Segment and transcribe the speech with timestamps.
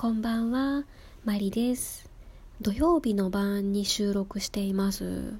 [0.00, 0.84] こんばんは、
[1.26, 2.08] マリです。
[2.62, 5.34] 土曜日の晩に収録しています。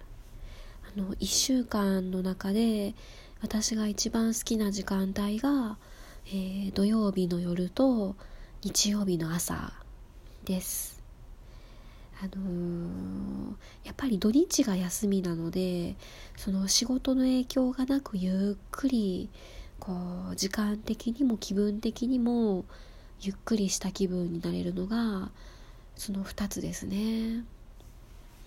[0.85, 2.95] あの、1週間の中で
[3.41, 5.79] 私が一番好きな時間帯が、
[6.27, 8.17] えー、土曜日の夜と
[8.63, 9.73] 日曜日の朝
[10.45, 11.03] です。
[12.23, 13.55] あのー、
[13.85, 15.97] やっぱり土日が休みなので
[16.37, 19.31] その仕事の影響がなくゆっくり
[19.79, 19.95] こ
[20.31, 22.67] う時間的にも気分的にも
[23.23, 25.31] ゆっくりした気分になれるのが
[25.97, 27.45] その2つですね。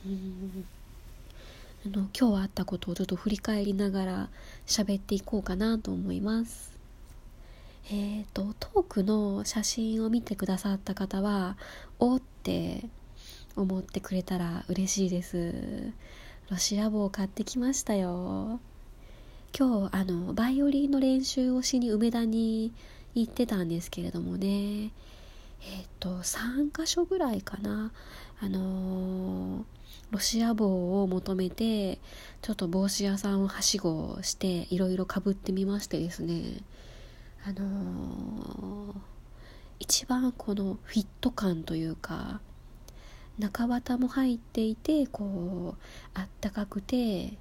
[0.05, 0.65] うん
[1.85, 4.29] あの今日はあったことをちょっと振り返りながら
[4.65, 6.71] 喋っていこうかなと思います。
[7.91, 11.57] えっ、ー、とトークの写真を見てくださった方は
[11.99, 12.85] おって
[13.57, 15.91] 思ってくれたら嬉しいです。
[16.49, 18.59] ロシア帽を買ってきましたよ。
[19.57, 22.73] 今日あのバイオリンの練習をしに梅田に
[23.15, 24.91] 行ってたんですけれどもね。
[25.65, 27.91] えっ、と3か所ぐらいかな。
[28.41, 29.63] あのー、
[30.11, 31.99] ロシア帽を求めて
[32.41, 36.61] ちょっと帽子屋さんをはしごしていろいろかぶってみましてですね。
[37.45, 38.95] あのー、
[39.79, 42.41] 一番このフィット感というか
[43.37, 45.81] 中綿も入っていてこう
[46.13, 47.37] あったかくて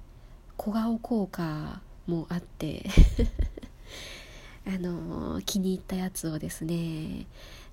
[0.57, 2.85] 小顔効果もあって。
[4.65, 7.25] あの気に入ったやつをですね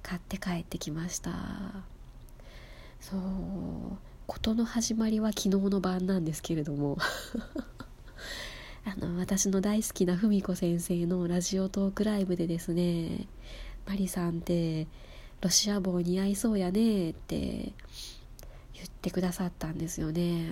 [0.02, 1.30] 買って帰ってきました。
[3.00, 3.20] そう
[4.26, 6.98] 事の始まりは昨日の晩なんですけれども。
[8.84, 13.26] あの私の大好きな文子先生のラジオトークライブでですね
[13.86, 14.86] 「マリさんって
[15.42, 17.72] ロシア帽似合いそうやね」って
[18.72, 20.48] 言ってくださったんですよね。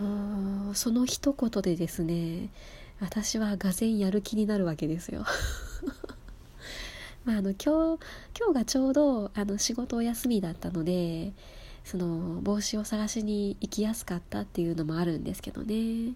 [0.00, 2.48] もうその一言でですね
[3.02, 5.26] 私はがぜやる気になるわけですよ。
[7.26, 8.02] まあ、あの今日
[8.38, 11.32] 今日がちょうどあの仕事お休みだったので
[11.84, 16.14] その帽子を探しに行きやすかったっていうのもあるんですけどね。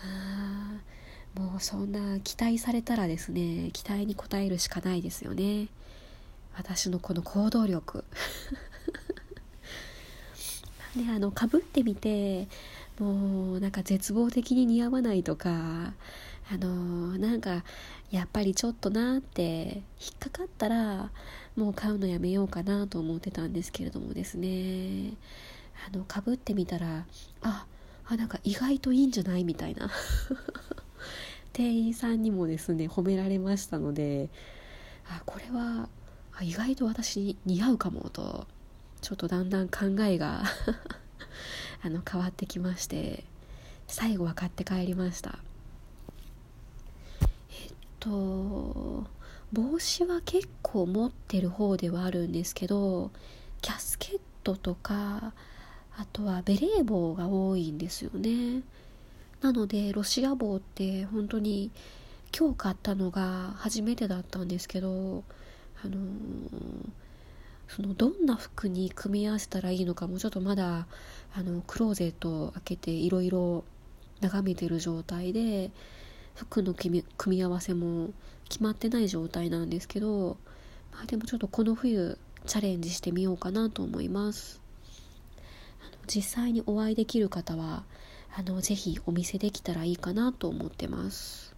[0.00, 0.78] あ
[1.34, 5.66] もうそんな期待されたらですね期待に応えるしかないですよね。
[6.56, 8.04] 私のこの行動力。
[10.94, 12.46] であのかぶってみて
[12.98, 17.62] もうなんか絶望的に似合わないとかあのー、なんか
[18.10, 21.10] やっぱりちょっとなって引っかかったら
[21.56, 25.12] もう買うのやめようかなと思ってたんですけれどもですね。
[25.86, 27.04] あのかぶってみたら
[27.42, 27.66] あ
[28.06, 29.90] あなんか意外といいんじゃないみたいな。
[31.52, 34.30] 店員さんにもですね褒められましたので
[35.08, 35.88] あこれは
[36.40, 38.46] 意外と私に似合うかもと
[39.00, 40.44] ちょっとだんだん考えが
[41.82, 43.24] あの変わってきまして
[43.86, 45.38] 最後は買って帰りました。
[47.20, 49.06] えっと
[49.52, 53.10] 帽子は結構持ってる方ではあるんですけど
[53.62, 55.32] キャスケットとか
[55.96, 58.62] あとはベレー帽が多いんですよね。
[59.40, 61.70] なのでロシア帽って本当に
[62.36, 65.24] 今日買ったのが初めてだったんですけど
[65.84, 66.88] あのー
[67.68, 70.86] そのどんな服に組み合わせたらいいのかもちょっとまだ
[71.34, 73.64] あのクローゼットを開けていろいろ
[74.20, 75.70] 眺めてる状態で
[76.34, 78.10] 服の組み合わせも
[78.48, 80.38] 決まってない状態なんですけど、
[80.92, 84.60] まあ、でもちょっとこの冬チャレンジしてみようかなと思います。
[86.06, 87.84] 実際にお会いできる方は
[88.34, 91.54] あのぜひお見せできたらいいかなと思ってます。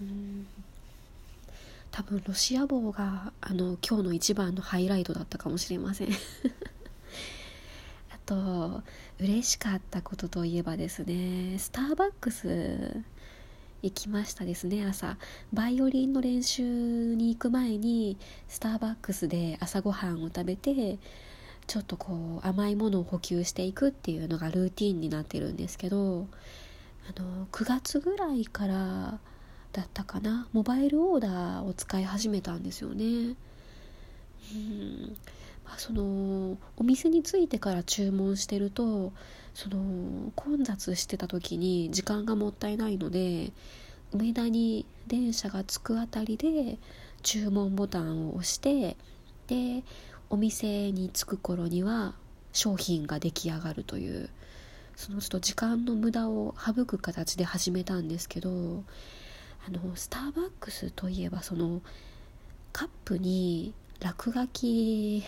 [0.00, 0.46] うん。
[1.98, 6.08] 多分ロシア帽があの今日の一番のハイライトだったかもしれません。
[8.14, 8.84] あと
[9.18, 13.02] 嬉しかったことといえばですねスターバックス
[13.82, 15.18] 行きましたですね朝。
[15.52, 18.16] バイオリンの練習に行く前に
[18.46, 21.00] スターバックスで朝ごはんを食べて
[21.66, 26.28] ちょっとこう甘いものを補給していくっていうのがルーティンになってるんですけど
[27.10, 29.18] あの9月ぐらいから
[29.72, 30.48] だったかな？
[30.52, 33.04] モバイルオーダーを使い始めたんですよね。
[34.54, 35.16] うん。
[35.64, 39.12] まあ、そのお店に着いてから注文してると
[39.52, 43.52] その混雑してた時に時間がもったいないので
[44.10, 46.78] 梅田に電車が着くあたりで
[47.22, 48.96] 注文ボタンを押して
[49.48, 49.82] で
[50.30, 52.14] お店に着く頃には
[52.54, 54.30] 商品が出来上がるという
[54.96, 58.84] そのちょっと時間の無駄を省く形で始めたんですけど
[59.68, 61.82] あのスターバックスといえばその
[62.72, 65.22] カップに落書き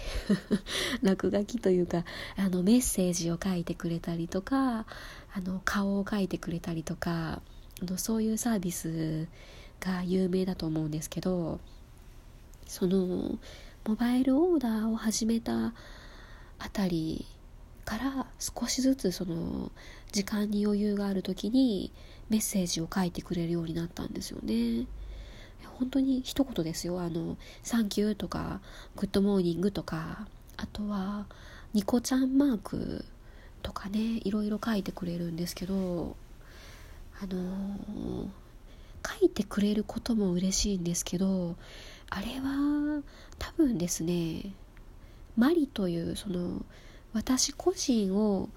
[1.02, 2.04] 落書きというか
[2.38, 4.86] あのメッセージを書いてくれたりとか
[5.34, 7.42] あの顔を描いてくれたりとか
[7.82, 9.28] あのそういうサービス
[9.78, 11.60] が有名だと思うんですけど
[12.66, 13.38] その
[13.86, 15.74] モバイルオーダーを始めた
[16.58, 17.26] あたり
[17.84, 19.70] から少しずつその
[20.12, 21.92] 時間に余裕がある時に
[22.28, 24.86] メッセージを書いてくれるようになったんですよね。
[25.78, 27.00] 本当に一言ですよ。
[27.00, 28.60] あの、 Thank you とか、
[28.96, 30.26] Good morning とか、
[30.56, 31.26] あとは、
[31.72, 33.04] ニコちゃんマーク
[33.62, 36.16] とかね、いろいろ書いてくれるんですけど、
[37.22, 38.28] あの、
[39.06, 41.56] 書いてくれることも嬉しいんですけど、
[42.10, 43.02] あれは
[43.38, 44.52] 多分ですね、
[45.36, 46.64] マリというその
[47.12, 48.48] 私個人を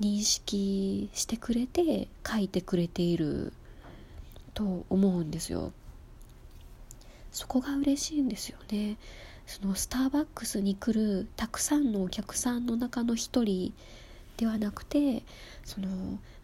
[0.00, 3.52] 認識してくれて書いてくれている
[4.54, 5.72] と思うんですよ。
[7.30, 8.96] そこが嬉しいんですよね。
[9.46, 13.74] そのスターバックスに来るたくさんのお客さんの中の一人
[14.36, 15.24] ではなくて
[15.64, 15.88] その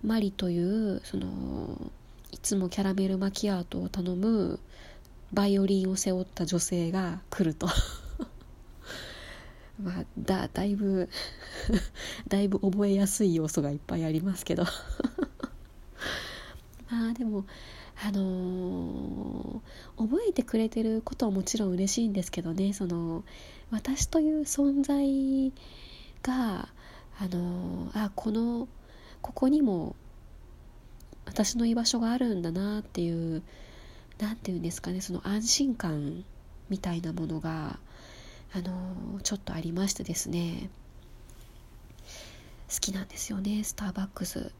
[0.04, 1.90] マリというその
[2.32, 4.60] いつもキャラメルマキアートを頼む
[5.32, 7.68] バイオリンを背負った女性が来ると
[9.82, 11.08] まあだだいぶ
[12.28, 14.64] だいぶ覚えやすい要素がいっぱいありますけど。
[16.90, 17.44] まあでも
[18.02, 22.72] あのー、覚えてくれてることはもちろん嬉しいんですけどね。
[22.72, 23.24] その
[23.70, 25.52] 私という存在
[26.22, 26.68] が
[27.18, 28.68] あのー、あこの
[29.20, 29.96] ここにも
[31.26, 33.42] 私の居場所があるんだなっていう
[34.18, 35.00] 何て言うんですかね。
[35.00, 36.24] その安心感
[36.68, 37.78] みたいなものが
[38.54, 40.70] あのちょっとありましてですね。
[42.72, 44.52] 好きなんですよねスターバックス。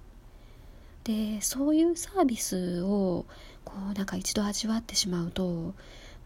[1.05, 3.25] でそういうサービスを
[3.65, 5.75] こうなんか一度味わってしまうと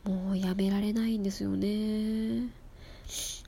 [0.04, 2.48] もうやめられないんですよね。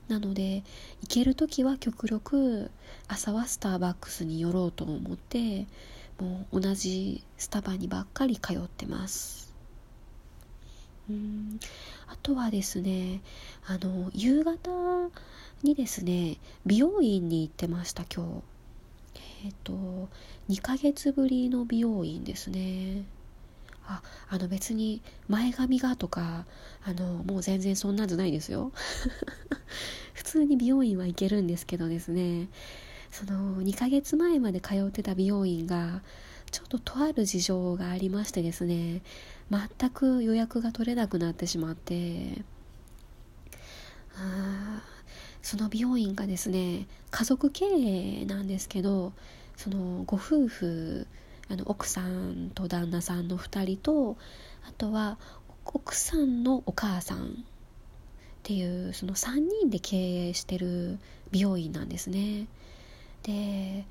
[0.07, 0.63] なので
[1.01, 2.69] 行ける時は極力
[3.07, 5.67] 朝はスターバックスに寄ろうと思って
[6.19, 9.44] もう同じスタバにばっかり通ってます。
[11.09, 11.59] うん。
[12.07, 13.21] あとはですね
[13.65, 15.09] あの夕方
[15.63, 18.55] にですね美容院に行ってました今日。
[19.45, 20.09] えっ、ー、と
[20.49, 23.05] 2ヶ月ぶりの美容院ですね。
[23.87, 26.45] ああの別に前髪がとか
[26.83, 28.71] あのもう全然そんなんじゃないですよ。
[30.13, 32.49] 普通に美容院は行けるんですけどですね。
[33.11, 36.01] その2ヶ月前まで通ってた美容院が
[36.55, 39.01] ちょっととある事情がありましてですね
[39.51, 42.43] 全く予約が取れなくなってしまって
[44.15, 44.81] あ
[45.41, 49.11] その美容院がですね家族経営なんですけど
[49.57, 51.07] そのご夫婦
[51.49, 54.15] あの奥さんと旦那さんの2人と
[54.65, 55.17] あとは
[55.65, 57.27] 奥さんのお母さんっ
[58.43, 60.99] ていうその3人で経営してる
[61.31, 62.47] 美容院なんですね。
[63.23, 63.85] で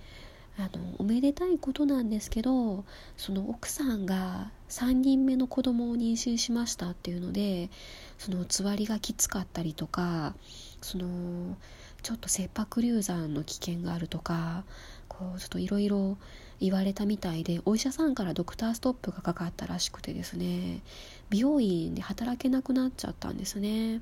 [0.57, 2.85] あのおめでたいことなんですけど
[3.17, 7.71] その奥さんが3人目の子供を妊娠しましたっていうので
[8.19, 10.35] そのつわりがきつかったりとか
[10.81, 11.57] その
[12.03, 14.65] ちょっと切迫流産の危険があるとか
[15.09, 16.17] こうちょっといろいろ
[16.61, 20.83] 言われたみたいでお医者さんからドクターストップがかかったらしくてですね
[21.31, 24.01] 美容院で働けなくなっちゃったんですね。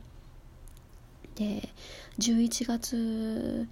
[1.34, 1.70] で
[2.18, 3.66] 11月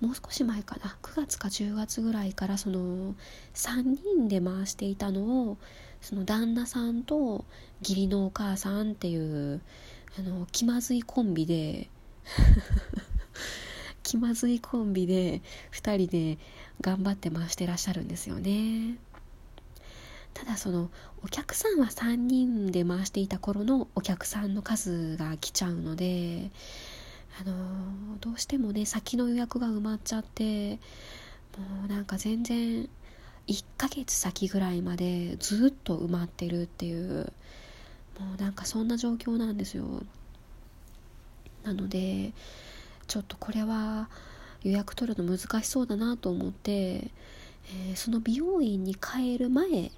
[0.00, 0.96] もう少し前かな。
[1.02, 3.14] 9月か10月ぐらいからその
[3.54, 3.82] 3
[4.16, 5.58] 人で回していたのを
[6.00, 7.44] その旦那さんと
[7.80, 9.60] 義理のお母さんっていう
[10.18, 11.90] あの気まずいコンビで
[14.04, 16.38] 気まずいコンビで2人で
[16.80, 18.98] 頑張って回してらっしゃるんですよね。
[20.34, 20.90] ただその
[21.24, 26.52] お客さんは3人で回していた頃のお客さんの数が来ちゃうので
[27.40, 27.56] あのー、
[28.20, 30.76] どうしてもね先の予約が埋まっちゃって
[31.56, 32.88] もうなんか全然
[33.46, 37.32] 1ヶ月先ぐらいまでずっと埋まってるっていう
[38.18, 40.02] もうなんかそんな状況なんですよ。
[41.64, 42.32] なので
[43.06, 44.08] ちょっとこれは
[44.62, 49.90] 予約取るの難しそうだなと思って、えー、その美容院に帰る前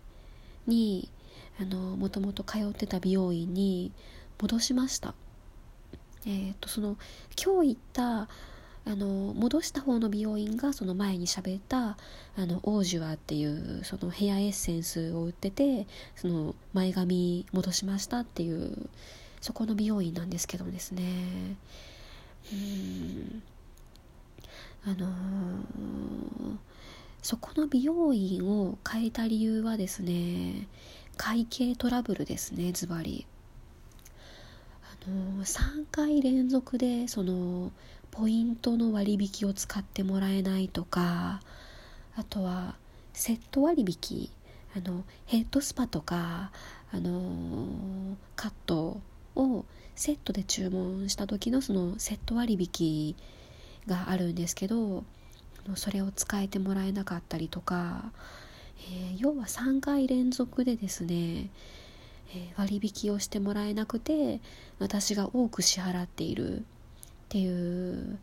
[0.66, 1.08] に
[1.98, 3.92] もともと通ってた美容院に
[4.40, 5.14] 戻しました。
[6.26, 6.96] えーと、その
[7.42, 8.28] 今日行った
[8.86, 11.96] あの戻した方の美容院がその前に喋った
[12.36, 15.86] あのオージュアっていうそのヘアエッセンスを売ってて
[16.16, 18.88] その前髪戻しましたっていう
[19.40, 21.02] そこの美容院なんですけどですね
[22.52, 23.42] うん
[24.86, 25.10] あのー、
[27.22, 30.66] そこの美容院を変えた理由はですね
[31.18, 33.26] 会計トラブルですねズバリ。
[35.08, 37.72] の3回連続でその
[38.10, 41.40] ポイントの割引を使ってもらえないとか
[42.16, 42.74] あとは
[43.12, 44.28] セット割引
[44.76, 46.50] あのヘッドスパとか
[46.92, 49.00] あのカット
[49.36, 49.64] を
[49.94, 53.14] セットで注文した時のそのセット割引
[53.86, 55.04] があるんですけど
[55.74, 58.12] それを使えてもらえなかったりとか、
[58.78, 61.50] えー、要は3回連続でですね、
[62.34, 64.40] え、割引をしてもらえなくて
[64.78, 66.62] 私が多く支払っているっ
[67.28, 68.18] ていう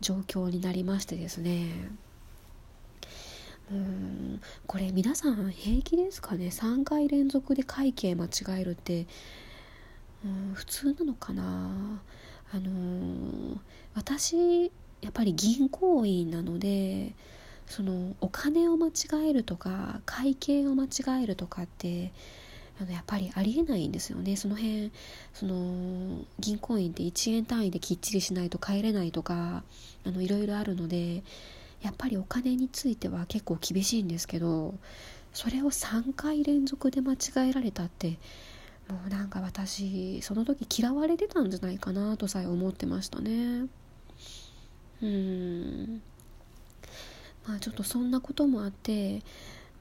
[0.00, 1.88] 状況になりましてですね。
[3.70, 8.28] うんこれ皆さん平気ですかね？3回連続で会計間違
[8.60, 9.06] えるって。
[10.24, 12.02] うん普通なのかな？
[12.52, 13.58] あのー、
[13.94, 14.64] 私
[15.02, 17.14] やっぱり銀行員なので
[17.66, 22.12] そのお金を間違えるとか会計を間違えるとかって
[22.80, 24.36] あのやっぱりありえないんですよね。
[24.36, 24.90] その辺
[25.32, 29.62] その銀行員って1円単位できっちりしないと帰れないとか
[30.04, 31.22] あのいろいろあるので
[31.82, 34.74] やっぱりお金については結構厳しいんですけど
[35.32, 38.18] それを3回連続で間違えられたって
[38.88, 43.66] もうなんか私その時嫌われてたんじゃないかなとさえ思ってましたね。
[45.02, 46.02] うん。
[47.46, 49.22] まあちょっとそんなこともあって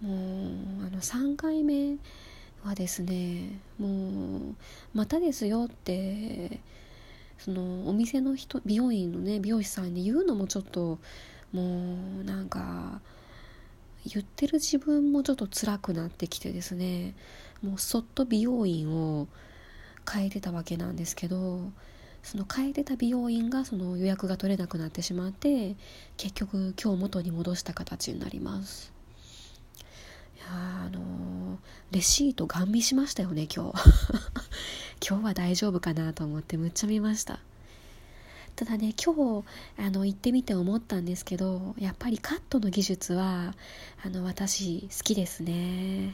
[0.01, 1.97] もうあの3回目
[2.63, 4.55] はですねもう
[4.93, 6.59] またですよって
[7.37, 10.99] そのお店の人美容院のね美容師さんに言うのもちょっと
[11.51, 13.01] もうなんか
[14.05, 17.15] 言ってる自分もちょっと辛くなってきてですね
[17.61, 19.27] もうそっと美容院を
[20.09, 21.71] 変えてたわけなんですけど
[22.21, 25.75] その変えてた美容院がその予約が取れなくなってしまって
[26.17, 28.92] 結局今日元に戻した形になります。
[30.49, 31.59] あの
[31.91, 33.79] レシートガン見しましたよね今日。
[35.07, 37.39] 今日は大丈夫かなと思ってむっちゃ見ました。
[38.55, 39.45] ただね今日
[39.77, 43.55] あの行ってみて思ったんですけどやっぱりカットの技術は
[44.05, 46.11] あの私好きですね。